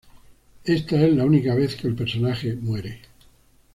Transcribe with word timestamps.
Esta 0.63 0.99
es 0.99 1.13
la 1.15 1.25
única 1.25 1.53
vez 1.53 1.75
que 1.75 1.87
el 1.87 1.93
personaje 1.93 2.55
muere. 2.55 3.01